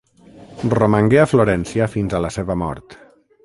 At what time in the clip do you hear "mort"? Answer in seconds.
2.67-3.01